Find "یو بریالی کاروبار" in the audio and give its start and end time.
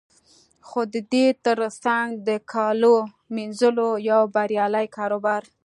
4.11-5.41